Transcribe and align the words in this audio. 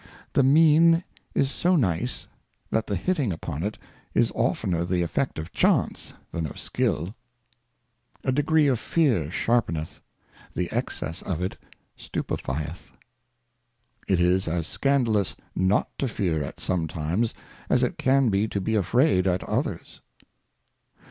The 0.33 0.41
Mean 0.41 1.03
is 1.35 1.51
so 1.51 1.75
nice, 1.75 2.25
that 2.71 2.87
the 2.87 2.95
hitting 2.95 3.31
upon 3.31 3.61
it 3.61 3.77
is 4.15 4.31
oftner 4.31 4.83
the 4.83 5.03
Effect 5.03 5.37
of 5.37 5.53
Chance 5.53 6.15
than 6.31 6.47
of 6.47 6.57
Skill. 6.57 7.13
A 8.23 8.31
Degree 8.31 8.65
of 8.65 8.79
Fear 8.79 9.27
sharpeneth, 9.29 9.99
the 10.55 10.71
Excess 10.71 11.21
of 11.21 11.39
it 11.43 11.55
stupifieth. 11.95 12.93
It 14.07 14.19
is 14.19 14.47
as 14.47 14.65
scandalous 14.65 15.35
not 15.55 15.95
to 15.99 16.07
fear 16.07 16.43
at 16.43 16.59
some 16.59 16.87
times, 16.87 17.35
as 17.69 17.83
it 17.83 17.99
can 17.99 18.29
be 18.29 18.47
to 18.47 18.59
be 18.59 18.73
afraid 18.73 19.27
at 19.27 19.43
others. 19.43 20.01